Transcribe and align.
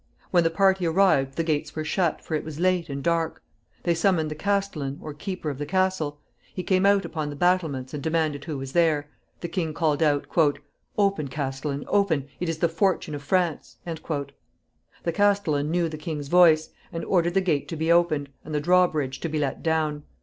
When 0.31 0.43
the 0.43 0.49
party 0.49 0.87
arrived 0.87 1.35
the 1.35 1.43
gates 1.43 1.75
were 1.75 1.83
shut, 1.85 2.23
for 2.25 2.33
it 2.33 2.43
was 2.43 2.59
late 2.59 2.89
and 2.89 3.03
dark. 3.03 3.43
They 3.83 3.93
summoned 3.93 4.31
the 4.31 4.35
castellan, 4.35 4.97
or 4.99 5.13
keeper 5.13 5.51
of 5.51 5.59
the 5.59 5.65
castle. 5.67 6.19
He 6.55 6.63
came 6.63 6.87
out 6.87 7.05
upon 7.05 7.29
the 7.29 7.35
battlements 7.35 7.93
and 7.93 8.01
demanded 8.01 8.45
who 8.45 8.57
was 8.57 8.71
there. 8.71 9.11
The 9.41 9.47
king 9.47 9.75
called 9.75 10.01
out, 10.01 10.25
"Open, 10.97 11.27
castellan, 11.27 11.83
open. 11.87 12.27
It 12.39 12.49
is 12.49 12.57
the 12.57 12.67
fortune 12.67 13.13
of 13.13 13.21
France." 13.21 13.77
The 13.85 15.11
castellan 15.13 15.69
knew 15.69 15.87
the 15.87 15.97
king's 15.99 16.29
voice, 16.29 16.69
and 16.91 17.05
ordered 17.05 17.35
the 17.35 17.41
gate 17.41 17.67
to 17.67 17.75
be 17.75 17.91
opened, 17.91 18.29
and 18.43 18.55
the 18.55 18.59
drawbridge 18.59 19.19
to 19.19 19.29
be 19.29 19.37
let 19.37 19.61
down. 19.61 20.01